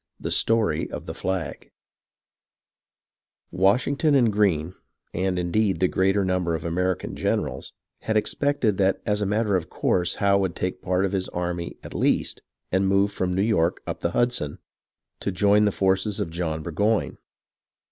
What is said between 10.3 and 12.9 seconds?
would take a part of his army, at least, and